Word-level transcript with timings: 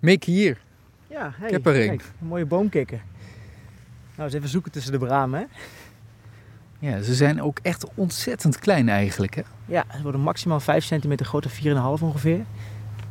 Mickey 0.00 0.32
hier. 0.32 0.58
Ja, 1.06 1.32
hey, 1.36 1.46
Ik 1.46 1.52
heb 1.52 1.66
er 1.66 1.88
een. 1.88 2.00
mooie 2.18 2.46
boomkikker. 2.46 3.00
Nou, 4.14 4.28
eens 4.28 4.34
even 4.34 4.48
zoeken 4.48 4.72
tussen 4.72 4.92
de 4.92 4.98
bramen, 4.98 5.40
hè? 5.40 5.46
Ja, 6.88 7.02
ze 7.02 7.14
zijn 7.14 7.42
ook 7.42 7.58
echt 7.62 7.86
ontzettend 7.94 8.58
klein 8.58 8.88
eigenlijk. 8.88 9.34
Hè? 9.34 9.42
Ja, 9.66 9.84
ze 9.96 10.02
worden 10.02 10.20
maximaal 10.20 10.60
5 10.60 10.84
centimeter 10.84 11.26
groot 11.26 11.46
of 11.46 11.52
4,5 11.98 12.02
ongeveer. 12.02 12.40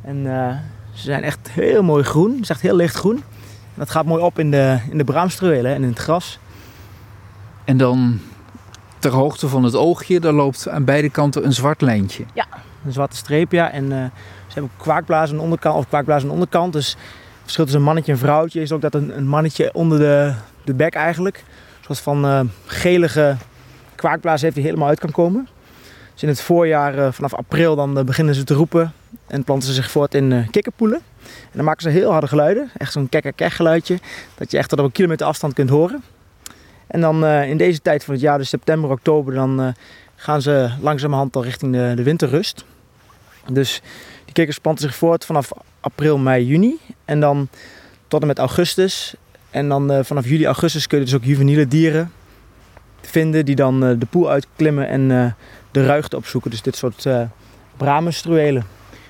En 0.01 0.17
eh, 0.37 0.57
ze 0.93 1.01
zijn 1.03 1.23
echt 1.23 1.51
heel 1.51 1.83
mooi 1.83 2.03
groen. 2.03 2.31
Het 2.31 2.41
is 2.41 2.49
echt 2.49 2.61
heel 2.61 2.75
licht 2.75 2.95
groen. 2.95 3.15
En 3.15 3.75
dat 3.75 3.89
gaat 3.89 4.05
mooi 4.05 4.23
op 4.23 4.39
in 4.39 4.51
de, 4.51 4.79
in 4.89 4.97
de 4.97 5.03
braamstruwelen 5.03 5.73
en 5.75 5.83
in 5.83 5.89
het 5.89 5.99
gras. 5.99 6.39
En 7.65 7.77
dan 7.77 8.19
ter 8.99 9.11
hoogte 9.11 9.47
van 9.47 9.63
het 9.63 9.75
oogje, 9.75 10.19
daar 10.19 10.33
loopt 10.33 10.67
aan 10.69 10.85
beide 10.85 11.09
kanten 11.09 11.45
een 11.45 11.53
zwart 11.53 11.81
lijntje. 11.81 12.25
Een 12.89 12.95
zwarte 12.95 13.15
streep, 13.15 13.51
ja. 13.51 13.71
En 13.71 13.83
eh, 13.83 13.97
ze 14.47 14.53
hebben 14.53 14.63
ook 14.63 14.83
kwaakblazen 14.83 15.29
aan 15.29 15.37
de 15.37 15.43
onderkant, 15.43 15.75
of 15.75 15.87
kwaakblazen 15.87 16.21
aan 16.21 16.27
de 16.27 16.33
onderkant. 16.33 16.73
Dus 16.73 16.89
het 16.89 16.97
verschil 17.41 17.63
tussen 17.63 17.81
een 17.81 17.87
mannetje 17.87 18.11
en 18.11 18.17
vrouwtje 18.17 18.61
is 18.61 18.71
ook 18.71 18.81
dat 18.81 18.93
een, 18.93 19.17
een 19.17 19.27
mannetje 19.27 19.73
onder 19.73 19.99
de, 19.99 20.33
de 20.63 20.73
bek 20.73 20.93
eigenlijk, 20.93 21.37
een 21.37 21.85
soort 21.85 21.99
van 21.99 22.25
eh, 22.25 22.39
gelige 22.65 23.35
kwaakblazen 23.95 24.43
heeft 24.43 24.55
die 24.55 24.65
helemaal 24.65 24.87
uit 24.87 24.99
kan 24.99 25.11
komen. 25.11 25.47
Dus 26.13 26.23
in 26.23 26.27
het 26.27 26.41
voorjaar, 26.41 26.97
eh, 26.97 27.11
vanaf 27.11 27.33
april, 27.33 27.75
dan 27.75 28.05
beginnen 28.05 28.35
ze 28.35 28.43
te 28.43 28.53
roepen 28.53 28.93
en 29.27 29.43
planten 29.43 29.67
ze 29.67 29.73
zich 29.73 29.91
voort 29.91 30.13
in 30.13 30.47
kikkerpoelen. 30.51 30.99
En 31.23 31.55
dan 31.55 31.65
maken 31.65 31.81
ze 31.81 31.89
heel 31.89 32.11
harde 32.11 32.27
geluiden, 32.27 32.69
echt 32.77 32.91
zo'n 32.91 33.09
kekker 33.09 33.51
geluidje, 33.51 33.99
dat 34.35 34.51
je 34.51 34.57
echt 34.57 34.69
tot 34.69 34.79
op 34.79 34.85
een 34.85 34.91
kilometer 34.91 35.27
afstand 35.27 35.53
kunt 35.53 35.69
horen. 35.69 36.03
En 36.87 37.01
dan 37.01 37.25
in 37.25 37.57
deze 37.57 37.81
tijd 37.81 38.03
van 38.03 38.13
het 38.13 38.23
jaar, 38.23 38.37
dus 38.37 38.49
september, 38.49 38.89
oktober, 38.89 39.33
dan 39.33 39.73
gaan 40.15 40.41
ze 40.41 40.69
langzamerhand 40.81 41.35
al 41.35 41.43
richting 41.43 41.73
de, 41.73 41.91
de 41.95 42.03
winterrust. 42.03 42.65
Dus 43.51 43.81
die 44.25 44.33
kikkers 44.33 44.59
planten 44.59 44.87
zich 44.87 44.95
voort 44.95 45.25
vanaf 45.25 45.51
april, 45.79 46.17
mei, 46.17 46.45
juni. 46.45 46.77
En 47.05 47.19
dan 47.19 47.47
tot 48.07 48.21
en 48.21 48.27
met 48.27 48.39
augustus. 48.39 49.13
En 49.49 49.69
dan 49.69 49.91
eh, 49.91 50.03
vanaf 50.03 50.25
juli, 50.25 50.45
augustus 50.45 50.87
kun 50.87 50.99
je 50.99 51.05
dus 51.05 51.13
ook 51.15 51.23
juveniele 51.23 51.67
dieren 51.67 52.11
vinden 53.01 53.45
die 53.45 53.55
dan 53.55 53.85
eh, 53.85 53.99
de 53.99 54.05
poel 54.05 54.29
uitklimmen 54.29 54.87
en 54.87 55.11
eh, 55.11 55.31
de 55.71 55.85
ruigte 55.85 56.15
opzoeken. 56.15 56.51
Dus 56.51 56.61
dit 56.61 56.75
soort 56.75 57.05
uh, 57.05 57.21
bramenstruelen. 57.77 58.65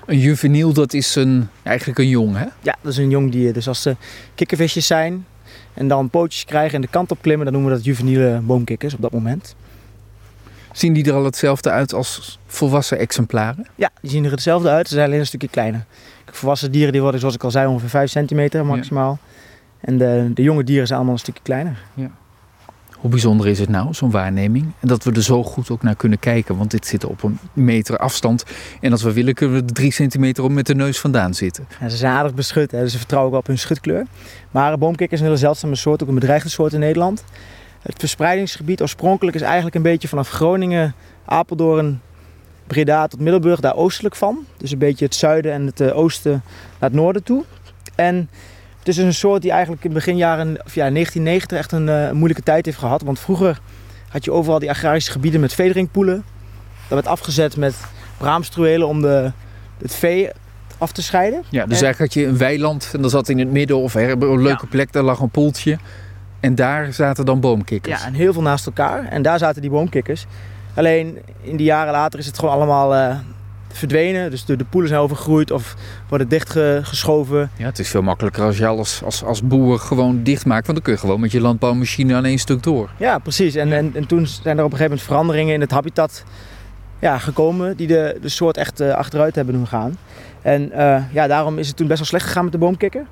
Een 0.05 0.19
juveniel, 0.19 0.73
dat 0.73 0.93
is 0.93 1.16
een, 1.16 1.47
eigenlijk 1.64 1.99
een 1.99 2.08
jong, 2.08 2.36
hè? 2.38 2.45
Ja, 2.61 2.77
dat 2.81 2.91
is 2.91 2.97
een 2.97 3.09
jong 3.09 3.31
dier. 3.31 3.53
Dus 3.53 3.67
als 3.67 3.81
ze 3.81 3.95
kikkervisjes 4.36 4.88
zijn 4.88 5.25
en 5.73 5.88
dan 5.88 6.09
pootjes 6.09 6.45
krijgen 6.45 6.75
en 6.75 6.81
de 6.81 6.88
kant 6.88 7.11
op 7.11 7.21
klimmen, 7.21 7.45
dan 7.45 7.53
noemen 7.53 7.71
we 7.71 7.77
dat 7.77 7.86
juveniele 7.86 8.39
boomkikkers 8.43 8.93
op 8.93 9.02
dat 9.02 9.11
moment. 9.11 9.55
Zien 10.72 10.94
die 10.94 11.06
er 11.06 11.14
al 11.14 11.25
hetzelfde 11.25 11.70
uit 11.70 11.94
als 11.94 12.39
volwassen 12.48 12.98
exemplaren? 12.98 13.67
Ja, 13.75 13.89
die 14.02 14.09
zien 14.09 14.25
er 14.25 14.31
hetzelfde 14.31 14.70
uit. 14.70 14.88
Ze 14.88 14.94
zijn 14.94 15.08
alleen 15.08 15.20
een 15.20 15.26
stukje 15.26 15.48
kleiner. 15.48 15.86
Volwassen 16.26 16.72
dieren 16.72 16.92
die 16.92 17.02
worden, 17.02 17.20
zoals 17.20 17.36
ik 17.36 17.44
al 17.44 17.52
zei, 17.52 17.67
ongeveer 17.67 17.89
5 17.89 18.09
centimeter 18.09 18.66
maximaal. 18.66 19.20
En 19.80 19.98
de, 19.98 20.31
de 20.34 20.42
jonge 20.42 20.64
dieren 20.64 20.86
zijn 20.86 20.98
allemaal 20.98 21.16
een 21.16 21.22
stukje 21.22 21.44
kleiner. 21.44 21.78
Hoe 23.00 23.09
bijzonder 23.09 23.48
is 23.48 23.59
het 23.59 23.70
nou, 23.70 23.94
zo'n 23.94 24.11
waarneming? 24.11 24.66
En 24.80 24.88
dat 24.88 25.03
we 25.03 25.11
er 25.11 25.23
zo 25.23 25.44
goed 25.44 25.70
ook 25.70 25.84
naar 25.84 25.95
kunnen 25.95 26.20
kijken, 26.20 26.58
want 26.58 26.72
dit 26.72 26.88
zit 26.88 27.06
op 27.06 27.23
een 27.23 27.39
meter 27.54 27.98
afstand. 27.98 28.44
En 28.81 28.92
als 28.92 29.04
we 29.04 29.14
willen, 29.14 29.33
kunnen 29.33 29.56
we 29.56 29.66
er 29.67 29.73
drie 29.73 29.92
centimeter 29.92 30.44
op 30.44 30.52
met 30.52 30.66
de 30.66 30.76
neus 30.76 31.00
vandaan 31.00 31.33
zitten. 31.33 31.67
En 31.80 31.92
ze 31.92 31.98
zijn 31.98 32.14
aardig 32.14 32.33
beschut, 32.33 32.72
hè, 32.72 32.81
dus 32.81 32.92
ze 32.92 32.98
vertrouwen 32.98 33.33
ook 33.33 33.39
op 33.39 33.48
hun 33.48 33.58
schutkleur. 33.58 34.06
Maar 34.52 34.78
boomkikkers 34.78 35.20
is 35.20 35.20
een 35.20 35.33
hele 35.33 35.45
zeldzame 35.45 35.76
soort, 35.76 36.04
ook 36.04 36.08
een 36.08 36.16
bedreigde 36.16 36.50
soort 36.50 36.73
in 36.73 36.80
Nederland. 36.80 37.23
Het 37.81 37.95
verspreidingsgebied 37.97 38.81
oorspronkelijk 38.81 39.35
is 39.35 39.41
eigenlijk 39.41 39.75
een 39.75 39.81
beetje 39.81 40.08
vanaf 40.08 40.30
Groningen, 40.30 40.95
Apeldoorn, 41.25 42.02
Breda 42.67 43.08
tot 43.08 43.19
Middelburg, 43.19 43.59
daar 43.59 43.75
oostelijk 43.75 44.16
van. 44.16 44.45
Dus 44.58 44.71
een 44.71 44.77
beetje 44.77 45.05
het 45.05 45.16
zuiden 45.16 45.52
en 45.52 45.66
het 45.66 45.91
oosten 45.91 46.31
naar 46.80 46.89
het 46.89 46.94
noorden 46.94 47.23
toe. 47.23 47.44
En 47.95 48.30
het 48.80 48.88
is 48.88 48.95
dus 48.95 49.05
een 49.05 49.13
soort 49.13 49.41
die 49.41 49.52
eigenlijk 49.52 49.83
in 49.83 49.94
begin 49.94 50.17
jaren 50.17 50.47
of 50.66 50.75
ja, 50.75 50.89
1990 50.89 51.58
echt 51.58 51.71
een 51.71 51.88
uh, 51.88 52.11
moeilijke 52.11 52.44
tijd 52.44 52.66
heeft 52.66 52.77
gehad. 52.77 53.02
Want 53.02 53.19
vroeger 53.19 53.59
had 54.09 54.25
je 54.25 54.31
overal 54.31 54.59
die 54.59 54.69
agrarische 54.69 55.11
gebieden 55.11 55.39
met 55.39 55.54
vederingpoelen. 55.54 56.23
Dat 56.87 57.04
werd 57.04 57.08
afgezet 57.08 57.58
met 57.58 57.75
braamstruelen 58.17 58.87
om 58.87 59.02
de, 59.02 59.31
het 59.77 59.95
vee 59.95 60.30
af 60.77 60.92
te 60.92 61.02
scheiden. 61.02 61.43
Ja, 61.49 61.65
dus 61.65 61.77
en... 61.77 61.83
eigenlijk 61.83 62.14
had 62.14 62.23
je 62.23 62.30
een 62.30 62.37
weiland 62.37 62.89
en 62.93 63.02
dan 63.02 63.09
zat 63.09 63.30
in 63.30 63.39
het 63.39 63.52
midden 63.52 63.77
of 63.77 63.93
een 63.93 64.42
leuke 64.42 64.64
ja. 64.64 64.70
plek, 64.70 64.92
daar 64.92 65.04
lag 65.04 65.20
een 65.20 65.30
poeltje. 65.30 65.77
En 66.39 66.55
daar 66.55 66.94
zaten 66.94 67.26
dan 67.26 67.39
boomkikkers. 67.39 68.02
Ja, 68.02 68.08
en 68.08 68.14
heel 68.14 68.33
veel 68.33 68.42
naast 68.42 68.66
elkaar. 68.66 69.05
En 69.05 69.22
daar 69.22 69.39
zaten 69.39 69.61
die 69.61 69.72
boomkikkers. 69.72 70.26
Alleen 70.76 71.17
in 71.42 71.58
die 71.58 71.66
jaren 71.66 71.92
later 71.92 72.20
is 72.20 72.26
het 72.26 72.39
gewoon 72.39 72.54
allemaal 72.54 72.95
uh, 72.95 73.16
verdwenen. 73.67 74.32
Dus 74.32 74.45
de, 74.45 74.55
de, 74.55 74.66
poelen 74.66 74.89
zijn 74.89 75.02
overgroeid 75.02 75.52
of 75.52 75.76
worden 76.10 76.28
dichtgeschoven. 76.28 77.52
Ja, 77.58 77.66
het 77.66 77.80
is 77.80 77.89
veel 77.89 78.02
makkelijker 78.02 78.44
als 78.44 78.58
je 78.58 78.67
alles 78.67 79.02
als, 79.04 79.23
als 79.23 79.44
boer 79.44 79.80
gewoon 79.80 80.23
dicht 80.23 80.45
maakt. 80.45 80.66
Want 80.66 80.78
dan 80.78 80.86
kun 80.86 80.94
je 80.94 80.99
gewoon 80.99 81.20
met 81.20 81.32
je 81.32 81.42
landbouwmachine 81.42 82.16
aan 82.16 82.26
één 82.26 82.38
stuk 82.38 82.64
door. 82.64 82.89
Ja, 82.98 83.17
precies. 83.17 83.55
En, 83.55 83.73
en, 83.73 83.92
en 83.95 84.08
toen 84.08 84.28
zijn 84.28 84.58
er 84.58 84.64
op 84.64 84.72
een 84.72 84.78
gegeven 84.78 84.83
moment 84.83 85.02
veranderingen 85.02 85.54
in 85.54 85.61
het 85.61 85.72
habitat 85.72 86.23
ja, 86.99 87.17
gekomen 87.17 87.78
die 87.78 87.88
de, 87.88 88.17
de 88.22 88.30
soort 88.30 88.58
echt 88.58 88.82
uh, 88.82 88.94
achteruit 88.94 89.36
hebben 89.36 89.54
doen 89.54 89.67
gaan. 89.67 89.98
En 90.42 90.72
uh, 90.76 91.04
ja, 91.11 91.28
daarom 91.28 91.58
is 91.58 91.67
het 91.67 91.76
toen 91.76 91.88
best 91.88 91.99
wel 91.99 92.08
slecht 92.08 92.26
gegaan 92.26 92.44
met 92.44 92.52
de 92.52 92.60
boomkikker. 92.60 93.05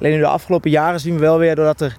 Alleen 0.00 0.12
in 0.12 0.18
de 0.18 0.26
afgelopen 0.26 0.70
jaren 0.70 1.00
zien 1.00 1.14
we 1.14 1.20
wel 1.20 1.38
weer 1.38 1.54
doordat 1.54 1.80
er 1.80 1.96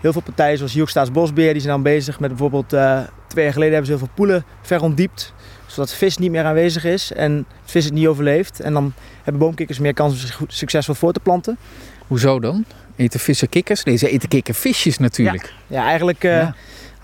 heel 0.00 0.12
veel 0.12 0.22
partijen 0.22 0.56
zoals 0.56 0.72
Hielkstaats 0.72 1.10
Bosbeheer, 1.10 1.52
die 1.52 1.62
zijn 1.62 1.74
dan 1.74 1.82
bezig 1.82 2.20
met 2.20 2.28
bijvoorbeeld 2.28 2.72
uh, 2.72 3.00
twee 3.26 3.44
jaar 3.44 3.52
geleden 3.52 3.74
hebben 3.74 3.92
ze 3.92 3.98
heel 3.98 4.06
veel 4.06 4.14
poelen 4.14 4.44
veronddiept. 4.62 5.32
Zodat 5.66 5.92
vis 5.92 6.16
niet 6.16 6.30
meer 6.30 6.44
aanwezig 6.44 6.84
is 6.84 7.12
en 7.12 7.46
vis 7.64 7.84
het 7.84 7.94
niet 7.94 8.06
overleeft. 8.06 8.60
En 8.60 8.72
dan 8.72 8.92
hebben 9.22 9.42
boomkikkers 9.42 9.78
meer 9.78 9.94
kans 9.94 10.12
om 10.12 10.18
zich 10.18 10.34
goed, 10.34 10.54
succesvol 10.54 10.94
voor 10.94 11.12
te 11.12 11.20
planten. 11.20 11.58
Hoezo 12.06 12.40
dan? 12.40 12.64
Eten 12.96 13.20
vissen 13.20 13.48
kikkers? 13.48 13.84
Nee, 13.84 13.96
ze 13.96 14.08
eten 14.08 14.28
kikkervisjes 14.28 14.98
natuurlijk. 14.98 15.54
Ja, 15.66 15.80
ja 15.80 15.86
eigenlijk 15.86 16.24
uh, 16.24 16.30
ja. 16.32 16.54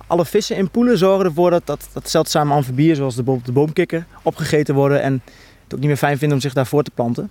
alle 0.06 0.24
vissen 0.24 0.56
in 0.56 0.70
poelen 0.70 0.98
zorgen 0.98 1.24
ervoor 1.24 1.50
dat, 1.50 1.66
dat, 1.66 1.88
dat 1.92 2.10
zeldzame 2.10 2.54
amfibieën 2.54 2.96
zoals 2.96 3.14
de, 3.14 3.38
de 3.44 3.52
boomkikker 3.52 4.06
opgegeten 4.22 4.74
worden. 4.74 5.02
En 5.02 5.22
het 5.64 5.74
ook 5.74 5.78
niet 5.78 5.88
meer 5.88 5.96
fijn 5.96 6.18
vinden 6.18 6.36
om 6.36 6.42
zich 6.42 6.52
daarvoor 6.52 6.82
te 6.82 6.90
planten. 6.94 7.30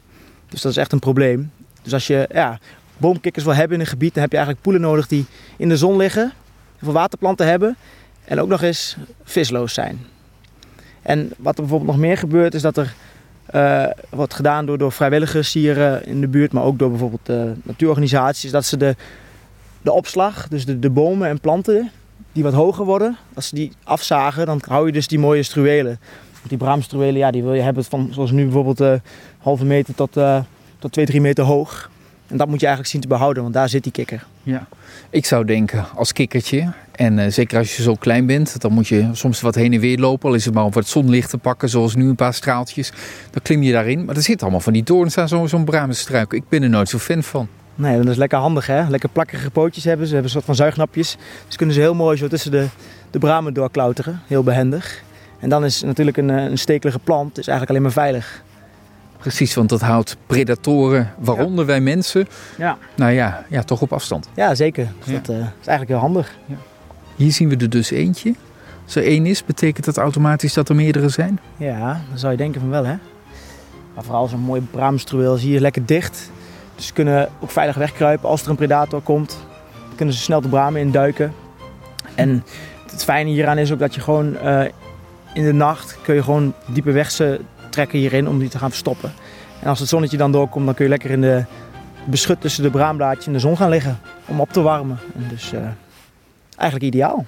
Dus 0.50 0.62
dat 0.62 0.72
is 0.72 0.78
echt 0.78 0.92
een 0.92 1.00
probleem. 1.00 1.52
Dus 1.82 1.94
als 1.94 2.08
je 2.08 2.30
ja, 2.34 2.60
boomkikkers 2.98 3.46
wil 3.46 3.56
hebben 3.56 3.76
in 3.76 3.84
een 3.84 3.90
gebied, 3.90 4.14
dan 4.14 4.22
heb 4.22 4.32
je 4.32 4.38
eigenlijk 4.38 4.66
poelen 4.66 4.82
nodig 4.82 5.08
die 5.08 5.26
in 5.58 5.70
de 5.70 5.78
zon 5.78 5.98
liggen, 5.98 6.34
veel 6.84 6.94
waterplanten 6.94 7.48
hebben 7.48 7.78
en 8.26 8.40
ook 8.40 8.48
nog 8.48 8.62
eens 8.62 8.98
visloos 9.24 9.74
zijn. 9.74 10.06
En 11.02 11.32
wat 11.38 11.56
er 11.56 11.62
bijvoorbeeld 11.62 11.92
nog 11.92 12.00
meer 12.00 12.18
gebeurt, 12.18 12.54
is 12.54 12.62
dat 12.62 12.78
er 12.78 12.94
uh, 13.56 13.86
wordt 14.10 14.34
gedaan 14.34 14.66
door, 14.66 14.78
door 14.78 14.92
vrijwilligers 14.92 15.54
hier 15.54 15.78
uh, 15.78 16.08
in 16.08 16.22
de 16.22 16.28
buurt, 16.28 16.52
maar 16.52 16.64
ook 16.64 16.80
door 16.80 16.90
bijvoorbeeld 16.90 17.30
uh, 17.30 17.44
natuurorganisaties, 17.64 18.52
dat 18.52 18.66
ze 18.66 18.78
de, 18.78 18.96
de 19.82 19.92
opslag, 19.92 20.48
dus 20.48 20.66
de, 20.66 20.80
de 20.80 20.90
bomen 20.90 21.28
en 21.28 21.40
planten 21.40 21.92
die 22.32 22.44
wat 22.44 22.54
hoger 22.54 22.86
worden, 22.86 23.18
als 23.34 23.48
ze 23.48 23.56
die 23.56 23.72
afzagen, 23.84 24.46
dan 24.46 24.62
hou 24.68 24.86
je 24.86 24.92
dus 24.92 25.08
die 25.08 25.20
mooie 25.20 25.44
struwelen. 25.44 26.00
Die 26.48 26.58
braamstruwelen, 26.58 27.18
ja, 27.18 27.32
die 27.32 27.44
wil 27.44 27.54
je 27.54 27.62
hebben 27.62 27.84
van, 27.84 28.10
zoals 28.12 28.32
nu 28.32 28.44
bijvoorbeeld 28.44 29.02
halve 29.38 29.66
meter 29.66 29.96
tot, 29.96 30.18
tot 30.80 30.92
2, 30.92 31.06
3 31.06 31.22
meter 31.22 31.44
hoog. 31.44 31.90
En 32.28 32.38
dat 32.38 32.48
moet 32.48 32.60
je 32.60 32.66
eigenlijk 32.66 32.94
zien 32.94 33.02
te 33.02 33.08
behouden, 33.08 33.44
want 33.44 33.56
daar 33.56 33.70
zit 33.70 33.84
die 33.84 33.92
kikker. 33.92 34.26
Ja. 34.44 34.68
Ik 35.10 35.26
zou 35.26 35.46
denken, 35.46 35.86
als 35.96 36.14
kikkertje, 36.14 36.72
en 36.92 37.18
uh, 37.18 37.26
zeker 37.28 37.58
als 37.58 37.76
je 37.76 37.84
zo 37.84 37.94
klein 37.94 38.26
bent, 38.26 38.62
dan 38.62 38.72
moet 38.72 38.88
je 38.88 39.10
soms 39.12 39.42
wat 39.42 39.56
heen 39.56 39.74
en 39.74 39.80
weer 39.80 39.98
lopen. 39.98 40.30
Al 40.30 40.36
is 40.36 40.46
het 40.46 40.54
maar 40.54 40.64
om 40.64 40.72
wat 40.72 40.88
zonlicht 40.88 41.30
te 41.30 41.38
pakken, 41.38 41.70
zoals 41.70 41.96
nu 41.96 42.10
een 42.10 42.16
paar 42.16 42.34
straaltjes. 42.34 42.92
Dan 43.32 43.42
klim 43.42 43.64
je 43.64 43.72
daarin. 43.72 44.06
Maar 44.06 44.16
er 44.16 44.22
zit 44.22 44.42
allemaal 44.42 44.60
van 44.60 44.74
die 44.74 44.84
doorns 44.84 45.18
aan 45.18 45.28
zo'n 45.28 45.48
zo 45.48 45.64
bramenstruik. 45.64 46.34
Ik 46.34 46.50
ben 46.50 46.64
er 46.64 46.70
nooit 46.70 46.90
zo 46.90 46.98
fan 46.98 47.24
van. 47.24 47.48
Nee, 47.76 47.98
dat 47.98 48.08
is 48.08 48.18
lekker 48.18 48.38
handig 48.38 48.68
hè. 48.68 48.90
Lekker 48.90 49.10
plakkige 49.10 49.50
pootjes 49.50 49.84
hebben 49.84 50.06
ze. 50.06 50.10
Ze 50.10 50.14
hebben 50.14 50.32
een 50.32 50.42
soort 50.42 50.58
van 50.58 50.66
zuignapjes. 50.66 51.18
Dus 51.48 51.56
kunnen 51.56 51.76
ze 51.76 51.82
heel 51.82 51.96
mooi 51.96 52.18
zo 52.18 52.28
tussen 52.28 52.52
de, 52.52 52.68
de 53.12 53.20
bramen 53.20 53.54
doorklauteren. 53.54 54.22
Heel 54.28 54.44
behendig. 54.44 55.04
En 55.40 55.50
dan 55.50 55.66
is 55.66 55.82
natuurlijk 55.82 56.18
een, 56.18 56.30
een 56.30 56.58
stekelige 56.58 57.00
plant 57.00 57.38
is 57.38 57.48
eigenlijk 57.48 57.70
alleen 57.70 57.82
maar 57.82 58.04
veilig. 58.04 58.44
Precies, 59.26 59.54
want 59.54 59.70
dat 59.70 59.82
houdt 59.82 60.18
predatoren, 60.26 61.14
waaronder 61.18 61.60
ja. 61.60 61.66
wij 61.66 61.82
mensen, 61.82 62.28
ja. 62.58 62.78
nou 62.96 63.12
ja, 63.12 63.46
ja, 63.50 63.64
toch 63.64 63.82
op 63.82 63.94
afstand. 63.94 64.30
Ja, 64.36 64.56
zeker. 64.56 64.88
Dus 65.00 65.14
ja. 65.14 65.20
dat 65.20 65.30
uh, 65.30 65.36
is 65.36 65.68
eigenlijk 65.68 65.90
heel 65.90 65.98
handig. 65.98 66.36
Ja. 66.46 66.56
Hier 67.16 67.32
zien 67.32 67.50
we 67.50 67.56
er 67.56 67.70
dus 67.70 67.92
eentje. 67.92 68.34
Als 68.84 68.96
er 68.96 69.04
één 69.04 69.26
is, 69.26 69.46
betekent 69.46 69.86
dat 69.86 69.98
automatisch 69.98 70.54
dat 70.54 70.70
er 70.70 70.76
meerdere 70.76 71.10
zijn? 71.10 71.40
Ja, 71.58 72.02
dan 72.10 72.18
zou 72.18 72.32
je 72.32 72.38
denken 72.38 72.62
van 72.62 72.70
wel, 72.70 72.86
hè. 72.86 72.96
Maar 73.94 74.04
vooral 74.04 74.28
zo'n 74.28 74.40
mooi 74.40 74.62
braamstruweel 74.62 75.36
is 75.36 75.42
hier 75.42 75.60
lekker 75.60 75.86
dicht. 75.86 76.32
Dus 76.76 76.86
ze 76.86 76.94
kunnen 76.94 77.30
ook 77.40 77.52
veilig 77.52 77.76
wegkruipen 77.76 78.30
als 78.30 78.44
er 78.44 78.50
een 78.50 78.56
predator 78.56 79.02
komt. 79.02 79.38
Dan 79.88 79.96
kunnen 79.96 80.16
ze 80.16 80.22
snel 80.22 80.42
de 80.42 80.50
bramen 80.50 80.82
induiken. 80.82 81.34
En 82.16 82.44
het 82.92 83.04
fijne 83.04 83.30
hieraan 83.30 83.58
is 83.58 83.72
ook 83.72 83.80
dat 83.80 83.96
je 83.96 84.02
gewoon 84.02 84.38
uh, 84.44 84.62
in 85.34 85.44
de 85.44 85.54
nacht 85.54 85.98
kun 86.02 86.16
je 86.16 86.24
gewoon 86.24 86.54
diepe 86.66 86.92
wegse 86.92 87.40
trekken 87.76 88.00
hierin 88.00 88.28
om 88.28 88.40
die 88.40 88.50
te 88.50 88.58
gaan 88.58 88.70
verstoppen. 88.70 89.14
En 89.62 89.70
als 89.70 89.80
het 89.80 89.90
zonnetje 89.90 90.18
dan 90.18 90.32
doorkomt, 90.32 90.66
dan 90.66 90.76
kun 90.76 90.84
je 90.84 90.90
lekker 90.90 91.10
in 91.10 91.22
de 91.22 91.44
beschut 92.06 92.42
tussen 92.42 92.64
de 92.64 92.70
braamblaadjes 92.70 93.28
in 93.28 93.34
de 93.34 93.40
zon 93.40 93.58
gaan 93.58 93.70
liggen 93.70 94.00
om 94.26 94.40
op 94.40 94.52
te 94.52 94.62
warmen. 94.62 95.00
En 95.16 95.26
dus 95.30 95.54
uh, 95.54 95.60
eigenlijk 96.56 96.94
ideaal. 96.94 97.26